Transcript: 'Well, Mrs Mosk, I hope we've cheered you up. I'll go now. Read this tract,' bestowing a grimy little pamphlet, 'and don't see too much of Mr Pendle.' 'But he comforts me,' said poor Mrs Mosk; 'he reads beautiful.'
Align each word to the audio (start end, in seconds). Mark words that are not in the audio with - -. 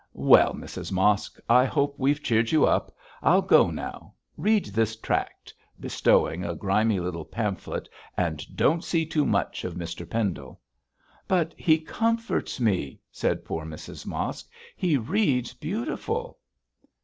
'Well, 0.15 0.55
Mrs 0.55 0.91
Mosk, 0.91 1.37
I 1.47 1.63
hope 1.63 1.93
we've 1.99 2.23
cheered 2.23 2.51
you 2.51 2.65
up. 2.65 2.91
I'll 3.21 3.43
go 3.43 3.69
now. 3.69 4.15
Read 4.35 4.65
this 4.65 4.95
tract,' 4.95 5.53
bestowing 5.79 6.43
a 6.43 6.55
grimy 6.55 6.99
little 6.99 7.23
pamphlet, 7.23 7.87
'and 8.17 8.43
don't 8.57 8.83
see 8.83 9.05
too 9.05 9.27
much 9.27 9.63
of 9.63 9.75
Mr 9.75 10.09
Pendle.' 10.09 10.59
'But 11.27 11.53
he 11.55 11.77
comforts 11.77 12.59
me,' 12.59 12.99
said 13.11 13.45
poor 13.45 13.63
Mrs 13.63 14.07
Mosk; 14.07 14.47
'he 14.75 14.97
reads 14.97 15.53
beautiful.' 15.53 16.39